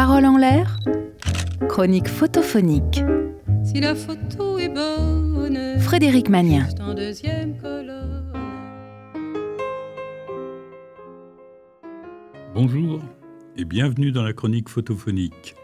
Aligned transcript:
Parole 0.00 0.26
en 0.26 0.36
l'air, 0.36 0.78
chronique 1.68 2.06
photophonique. 2.06 3.02
Si 3.64 3.80
la 3.80 3.96
photo 3.96 4.56
est 4.56 4.68
bonne, 4.68 5.80
Frédéric 5.80 6.28
Magnien. 6.28 6.68
Bonjour 12.54 13.00
et 13.56 13.64
bienvenue 13.64 14.12
dans 14.12 14.22
la 14.22 14.32
chronique 14.32 14.68
photophonique. 14.68 15.56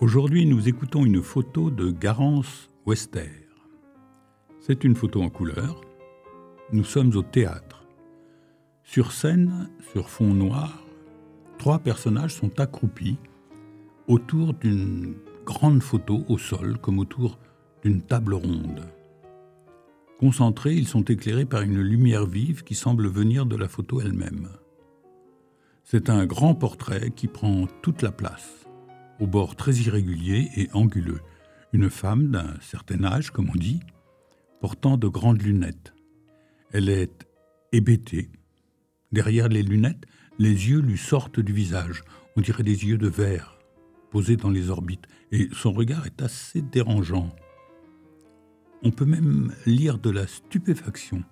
Aujourd'hui, 0.00 0.46
nous 0.46 0.66
écoutons 0.66 1.04
une 1.04 1.20
photo 1.20 1.70
de 1.70 1.90
Garance 1.90 2.70
Wester. 2.86 3.50
C'est 4.60 4.82
une 4.82 4.96
photo 4.96 5.20
en 5.20 5.28
couleur. 5.28 5.82
Nous 6.72 6.84
sommes 6.84 7.14
au 7.14 7.22
théâtre. 7.22 7.86
Sur 8.82 9.12
scène, 9.12 9.68
sur 9.92 10.08
fond 10.08 10.32
noir, 10.32 10.85
trois 11.58 11.78
personnages 11.78 12.34
sont 12.34 12.60
accroupis 12.60 13.18
autour 14.08 14.54
d'une 14.54 15.14
grande 15.44 15.82
photo 15.82 16.24
au 16.28 16.38
sol, 16.38 16.78
comme 16.78 16.98
autour 16.98 17.38
d'une 17.82 18.02
table 18.02 18.34
ronde. 18.34 18.82
Concentrés, 20.18 20.74
ils 20.74 20.88
sont 20.88 21.04
éclairés 21.04 21.44
par 21.44 21.62
une 21.62 21.80
lumière 21.80 22.26
vive 22.26 22.64
qui 22.64 22.74
semble 22.74 23.08
venir 23.08 23.46
de 23.46 23.56
la 23.56 23.68
photo 23.68 24.00
elle-même. 24.00 24.48
C'est 25.84 26.10
un 26.10 26.26
grand 26.26 26.54
portrait 26.54 27.10
qui 27.10 27.28
prend 27.28 27.66
toute 27.82 28.02
la 28.02 28.12
place, 28.12 28.66
au 29.20 29.26
bord 29.26 29.56
très 29.56 29.74
irrégulier 29.74 30.50
et 30.56 30.68
anguleux. 30.72 31.20
Une 31.72 31.90
femme 31.90 32.30
d'un 32.30 32.54
certain 32.60 33.04
âge, 33.04 33.30
comme 33.30 33.50
on 33.50 33.58
dit, 33.58 33.80
portant 34.60 34.96
de 34.96 35.06
grandes 35.06 35.42
lunettes. 35.42 35.94
Elle 36.72 36.88
est 36.88 37.26
hébétée. 37.72 38.30
Derrière 39.12 39.48
les 39.48 39.62
lunettes, 39.62 40.06
les 40.38 40.68
yeux 40.68 40.80
lui 40.80 40.98
sortent 40.98 41.40
du 41.40 41.52
visage. 41.52 42.04
On 42.36 42.40
dirait 42.40 42.62
des 42.62 42.84
yeux 42.84 42.98
de 42.98 43.08
verre, 43.08 43.58
posés 44.10 44.36
dans 44.36 44.50
les 44.50 44.70
orbites, 44.70 45.06
et 45.32 45.48
son 45.52 45.72
regard 45.72 46.06
est 46.06 46.22
assez 46.22 46.62
dérangeant. 46.62 47.34
On 48.82 48.90
peut 48.90 49.06
même 49.06 49.52
lire 49.64 49.98
de 49.98 50.10
la 50.10 50.26
stupéfaction. 50.26 51.24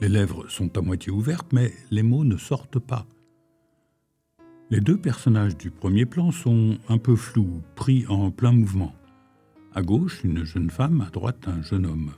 Les 0.00 0.08
lèvres 0.08 0.48
sont 0.48 0.76
à 0.76 0.82
moitié 0.82 1.12
ouvertes, 1.12 1.52
mais 1.52 1.72
les 1.90 2.02
mots 2.02 2.24
ne 2.24 2.36
sortent 2.36 2.78
pas. 2.78 3.06
Les 4.70 4.80
deux 4.80 4.96
personnages 4.96 5.56
du 5.56 5.70
premier 5.70 6.06
plan 6.06 6.30
sont 6.30 6.78
un 6.88 6.98
peu 6.98 7.16
flous, 7.16 7.62
pris 7.74 8.06
en 8.08 8.30
plein 8.30 8.52
mouvement. 8.52 8.94
À 9.74 9.82
gauche, 9.82 10.24
une 10.24 10.44
jeune 10.44 10.70
femme, 10.70 11.00
à 11.00 11.10
droite, 11.10 11.46
un 11.46 11.62
jeune 11.62 11.86
homme. 11.86 12.12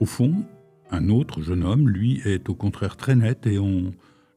Au 0.00 0.06
fond, 0.06 0.44
un 0.90 1.08
autre 1.08 1.42
jeune 1.42 1.64
homme, 1.64 1.88
lui, 1.88 2.20
est 2.24 2.48
au 2.48 2.54
contraire 2.54 2.96
très 2.96 3.16
net 3.16 3.46
et 3.46 3.58
on 3.58 3.92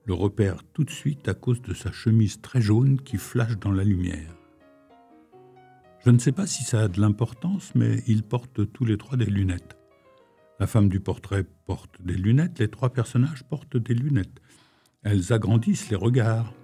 le 0.10 0.16
repère 0.16 0.64
tout 0.74 0.84
de 0.84 0.90
suite 0.90 1.28
à 1.28 1.36
cause 1.36 1.62
de 1.62 1.76
sa 1.76 1.92
chemise 1.92 2.42
très 2.42 2.62
jaune 2.62 3.00
qui 3.00 3.18
flash 3.18 3.60
dans 3.60 3.72
la 3.72 3.84
lumière. 3.84 4.34
Je 6.04 6.10
ne 6.10 6.18
sais 6.18 6.32
pas 6.32 6.48
si 6.48 6.64
ça 6.64 6.80
a 6.82 6.88
de 6.88 7.00
l'importance, 7.00 7.76
mais 7.76 8.02
ils 8.08 8.24
portent 8.24 8.74
tous 8.74 8.86
les 8.86 8.98
trois 8.98 9.18
des 9.18 9.28
lunettes. 9.28 9.78
La 10.60 10.66
femme 10.66 10.90
du 10.90 11.00
portrait 11.00 11.46
porte 11.68 12.02
des 12.02 12.16
lunettes, 12.16 12.58
les 12.58 12.70
trois 12.70 12.90
personnages 12.90 13.44
portent 13.44 13.78
des 13.78 13.94
lunettes. 13.94 14.42
Elles 15.04 15.32
agrandissent 15.32 15.92
les 15.92 15.96
regards. 15.96 16.56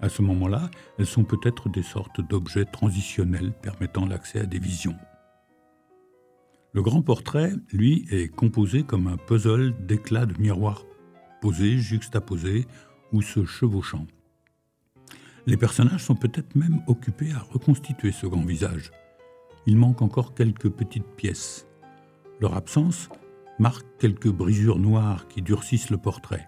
À 0.00 0.08
ce 0.08 0.22
moment-là, 0.22 0.70
elles 0.98 1.04
sont 1.04 1.24
peut-être 1.24 1.68
des 1.68 1.82
sortes 1.82 2.26
d'objets 2.26 2.64
transitionnels 2.64 3.52
permettant 3.52 4.06
l'accès 4.06 4.40
à 4.40 4.46
des 4.46 4.58
visions. 4.58 4.96
Le 6.72 6.80
grand 6.80 7.02
portrait, 7.02 7.52
lui, 7.70 8.06
est 8.10 8.28
composé 8.28 8.82
comme 8.82 9.08
un 9.08 9.18
puzzle 9.18 9.74
d'éclats 9.84 10.24
de 10.24 10.40
miroirs 10.40 10.86
posés, 11.40 11.78
juxtaposés 11.78 12.66
ou 13.12 13.22
se 13.22 13.44
chevauchant. 13.44 14.06
Les 15.46 15.56
personnages 15.56 16.04
sont 16.04 16.14
peut-être 16.14 16.54
même 16.54 16.82
occupés 16.86 17.32
à 17.32 17.38
reconstituer 17.38 18.12
ce 18.12 18.26
grand 18.26 18.44
visage. 18.44 18.92
Il 19.66 19.76
manque 19.76 20.02
encore 20.02 20.34
quelques 20.34 20.68
petites 20.68 21.16
pièces. 21.16 21.66
Leur 22.40 22.56
absence 22.56 23.08
marque 23.58 23.86
quelques 23.98 24.30
brisures 24.30 24.78
noires 24.78 25.28
qui 25.28 25.42
durcissent 25.42 25.90
le 25.90 25.98
portrait. 25.98 26.46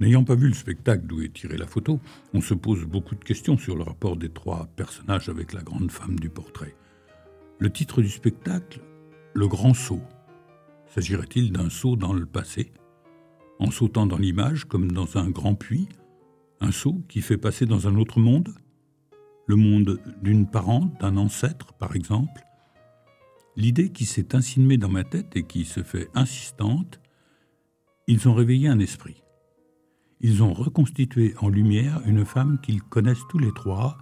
N'ayant 0.00 0.24
pas 0.24 0.34
vu 0.34 0.48
le 0.48 0.54
spectacle 0.54 1.06
d'où 1.06 1.22
est 1.22 1.32
tirée 1.32 1.56
la 1.56 1.66
photo, 1.66 2.00
on 2.34 2.40
se 2.40 2.54
pose 2.54 2.84
beaucoup 2.84 3.14
de 3.14 3.24
questions 3.24 3.56
sur 3.56 3.76
le 3.76 3.82
rapport 3.82 4.16
des 4.16 4.30
trois 4.30 4.66
personnages 4.74 5.28
avec 5.28 5.52
la 5.52 5.62
grande 5.62 5.90
femme 5.90 6.18
du 6.18 6.28
portrait. 6.28 6.74
Le 7.58 7.70
titre 7.70 8.02
du 8.02 8.08
spectacle, 8.08 8.80
Le 9.34 9.46
Grand 9.46 9.74
Saut. 9.74 10.02
S'agirait-il 10.88 11.52
d'un 11.52 11.70
saut 11.70 11.96
dans 11.96 12.12
le 12.12 12.26
passé? 12.26 12.72
En 13.62 13.70
sautant 13.70 14.06
dans 14.06 14.18
l'image 14.18 14.64
comme 14.64 14.90
dans 14.90 15.16
un 15.16 15.30
grand 15.30 15.54
puits 15.54 15.88
Un 16.60 16.72
saut 16.72 17.00
qui 17.08 17.20
fait 17.20 17.38
passer 17.38 17.64
dans 17.64 17.86
un 17.86 17.94
autre 17.94 18.18
monde 18.18 18.52
Le 19.46 19.54
monde 19.54 20.00
d'une 20.20 20.50
parente, 20.50 21.00
d'un 21.00 21.16
ancêtre 21.16 21.72
par 21.74 21.94
exemple 21.94 22.42
L'idée 23.54 23.92
qui 23.92 24.04
s'est 24.04 24.34
insinuée 24.34 24.78
dans 24.78 24.88
ma 24.88 25.04
tête 25.04 25.36
et 25.36 25.46
qui 25.46 25.64
se 25.64 25.84
fait 25.84 26.08
insistante, 26.12 26.98
ils 28.08 28.26
ont 28.28 28.34
réveillé 28.34 28.66
un 28.66 28.80
esprit. 28.80 29.22
Ils 30.20 30.42
ont 30.42 30.54
reconstitué 30.54 31.34
en 31.38 31.48
lumière 31.48 32.00
une 32.06 32.24
femme 32.24 32.58
qu'ils 32.62 32.82
connaissent 32.82 33.28
tous 33.28 33.38
les 33.38 33.52
trois, 33.52 33.98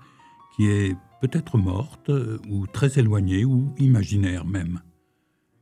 qui 0.56 0.68
est 0.68 0.96
peut-être 1.20 1.58
morte, 1.58 2.10
euh, 2.10 2.38
ou 2.48 2.68
très 2.68 3.00
éloignée, 3.00 3.44
ou 3.44 3.74
imaginaire 3.78 4.46
même. 4.46 4.80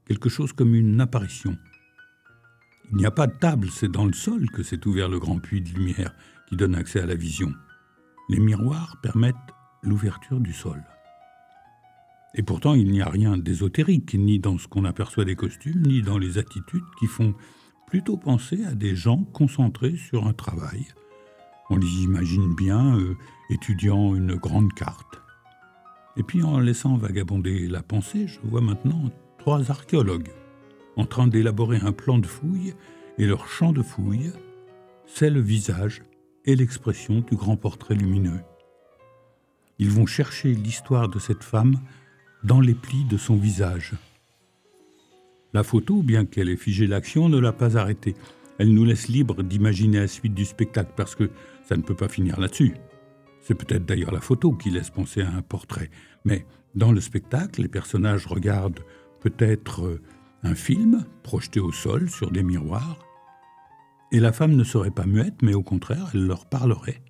Quelque 0.06 0.28
chose 0.28 0.52
comme 0.52 0.74
une 0.74 1.00
apparition. 1.00 1.56
Il 2.90 2.96
n'y 2.96 3.06
a 3.06 3.10
pas 3.10 3.26
de 3.26 3.36
table, 3.38 3.68
c'est 3.70 3.90
dans 3.90 4.06
le 4.06 4.14
sol 4.14 4.50
que 4.50 4.62
s'est 4.62 4.86
ouvert 4.86 5.08
le 5.08 5.18
grand 5.18 5.38
puits 5.38 5.60
de 5.60 5.68
lumière 5.70 6.14
qui 6.48 6.56
donne 6.56 6.74
accès 6.74 7.00
à 7.00 7.06
la 7.06 7.14
vision. 7.14 7.52
Les 8.30 8.40
miroirs 8.40 8.96
permettent 9.02 9.36
l'ouverture 9.82 10.40
du 10.40 10.54
sol. 10.54 10.82
Et 12.34 12.42
pourtant, 12.42 12.74
il 12.74 12.90
n'y 12.90 13.02
a 13.02 13.08
rien 13.08 13.36
d'ésotérique, 13.36 14.14
ni 14.14 14.38
dans 14.38 14.56
ce 14.58 14.68
qu'on 14.68 14.84
aperçoit 14.84 15.24
des 15.24 15.36
costumes, 15.36 15.82
ni 15.82 16.02
dans 16.02 16.18
les 16.18 16.38
attitudes 16.38 16.84
qui 16.98 17.06
font 17.06 17.34
plutôt 17.86 18.16
penser 18.16 18.64
à 18.64 18.74
des 18.74 18.96
gens 18.96 19.24
concentrés 19.24 19.96
sur 19.96 20.26
un 20.26 20.32
travail. 20.32 20.86
On 21.70 21.76
les 21.76 22.02
imagine 22.02 22.54
bien 22.54 22.98
euh, 22.98 23.16
étudiant 23.50 24.14
une 24.14 24.34
grande 24.34 24.72
carte. 24.72 25.20
Et 26.16 26.22
puis 26.22 26.42
en 26.42 26.58
laissant 26.58 26.96
vagabonder 26.96 27.66
la 27.66 27.82
pensée, 27.82 28.26
je 28.26 28.40
vois 28.44 28.60
maintenant 28.60 29.10
trois 29.38 29.70
archéologues 29.70 30.30
en 30.98 31.06
train 31.06 31.28
d'élaborer 31.28 31.78
un 31.78 31.92
plan 31.92 32.18
de 32.18 32.26
fouille, 32.26 32.74
et 33.16 33.26
leur 33.26 33.48
champ 33.48 33.72
de 33.72 33.82
fouille, 33.82 34.32
c'est 35.06 35.30
le 35.30 35.40
visage 35.40 36.02
et 36.44 36.54
l'expression 36.54 37.20
du 37.20 37.36
grand 37.36 37.56
portrait 37.56 37.94
lumineux. 37.94 38.40
Ils 39.78 39.90
vont 39.90 40.06
chercher 40.06 40.52
l'histoire 40.52 41.08
de 41.08 41.18
cette 41.18 41.44
femme 41.44 41.76
dans 42.42 42.60
les 42.60 42.74
plis 42.74 43.04
de 43.04 43.16
son 43.16 43.36
visage. 43.36 43.94
La 45.54 45.62
photo, 45.62 46.02
bien 46.02 46.24
qu'elle 46.26 46.48
ait 46.48 46.56
figé 46.56 46.86
l'action, 46.86 47.28
ne 47.28 47.38
l'a 47.38 47.52
pas 47.52 47.76
arrêtée. 47.76 48.14
Elle 48.58 48.74
nous 48.74 48.84
laisse 48.84 49.08
libre 49.08 49.42
d'imaginer 49.42 50.00
la 50.00 50.08
suite 50.08 50.34
du 50.34 50.44
spectacle 50.44 50.92
parce 50.96 51.14
que 51.14 51.30
ça 51.64 51.76
ne 51.76 51.82
peut 51.82 51.94
pas 51.94 52.08
finir 52.08 52.40
là-dessus. 52.40 52.74
C'est 53.40 53.54
peut-être 53.54 53.86
d'ailleurs 53.86 54.12
la 54.12 54.20
photo 54.20 54.52
qui 54.52 54.70
laisse 54.70 54.90
penser 54.90 55.22
à 55.22 55.30
un 55.30 55.42
portrait. 55.42 55.90
Mais 56.24 56.44
dans 56.74 56.90
le 56.90 57.00
spectacle, 57.00 57.62
les 57.62 57.68
personnages 57.68 58.26
regardent 58.26 58.84
peut-être 59.20 59.86
euh, 59.86 60.00
un 60.42 60.54
film 60.54 61.04
projeté 61.22 61.60
au 61.60 61.72
sol 61.72 62.08
sur 62.08 62.30
des 62.30 62.42
miroirs. 62.42 62.98
Et 64.12 64.20
la 64.20 64.32
femme 64.32 64.56
ne 64.56 64.64
serait 64.64 64.90
pas 64.90 65.06
muette, 65.06 65.42
mais 65.42 65.54
au 65.54 65.62
contraire, 65.62 66.10
elle 66.14 66.26
leur 66.26 66.46
parlerait. 66.46 67.02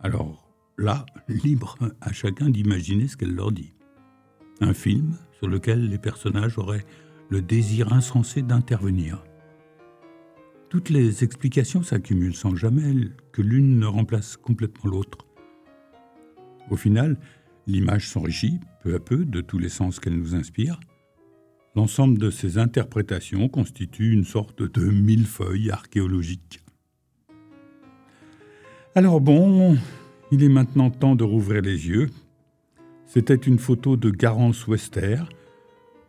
Alors 0.00 0.48
là, 0.78 1.04
libre 1.28 1.76
à 2.00 2.12
chacun 2.12 2.48
d'imaginer 2.48 3.08
ce 3.08 3.16
qu'elle 3.16 3.34
leur 3.34 3.52
dit. 3.52 3.74
Un 4.60 4.72
film 4.72 5.16
sur 5.32 5.48
lequel 5.48 5.88
les 5.88 5.98
personnages 5.98 6.58
auraient 6.58 6.86
le 7.28 7.42
désir 7.42 7.92
insensé 7.92 8.42
d'intervenir. 8.42 9.22
Toutes 10.68 10.88
les 10.88 11.24
explications 11.24 11.82
s'accumulent 11.82 12.34
sans 12.34 12.54
jamais 12.54 12.94
que 13.32 13.42
l'une 13.42 13.78
ne 13.78 13.86
remplace 13.86 14.36
complètement 14.36 14.90
l'autre. 14.90 15.26
Au 16.70 16.76
final, 16.76 17.18
l'image 17.66 18.08
s'enrichit 18.08 18.60
peu 18.82 18.94
à 18.94 19.00
peu 19.00 19.24
de 19.24 19.40
tous 19.40 19.58
les 19.58 19.68
sens 19.68 20.00
qu'elle 20.00 20.16
nous 20.16 20.34
inspire. 20.34 20.78
L'ensemble 21.76 22.18
de 22.18 22.30
ces 22.30 22.58
interprétations 22.58 23.48
constitue 23.48 24.12
une 24.12 24.24
sorte 24.24 24.62
de 24.62 24.82
millefeuille 24.90 25.70
archéologique. 25.70 26.60
Alors 28.96 29.20
bon, 29.20 29.76
il 30.32 30.42
est 30.42 30.48
maintenant 30.48 30.90
temps 30.90 31.14
de 31.14 31.22
rouvrir 31.22 31.62
les 31.62 31.88
yeux. 31.88 32.08
C'était 33.06 33.34
une 33.34 33.58
photo 33.58 33.96
de 33.96 34.10
Garance 34.10 34.66
Wester. 34.66 35.22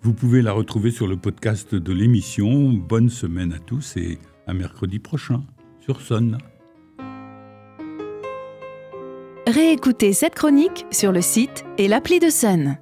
Vous 0.01 0.13
pouvez 0.13 0.41
la 0.41 0.51
retrouver 0.51 0.89
sur 0.89 1.07
le 1.07 1.15
podcast 1.15 1.75
de 1.75 1.93
l'émission. 1.93 2.73
Bonne 2.73 3.09
semaine 3.09 3.53
à 3.53 3.59
tous 3.59 3.97
et 3.97 4.17
à 4.47 4.53
mercredi 4.53 4.97
prochain 4.97 5.43
sur 5.79 6.01
Sonne. 6.01 6.39
Réécoutez 9.45 10.13
cette 10.13 10.35
chronique 10.35 10.85
sur 10.91 11.11
le 11.11 11.21
site 11.21 11.65
et 11.77 11.87
l'appli 11.87 12.19
de 12.19 12.29
Sun. 12.29 12.77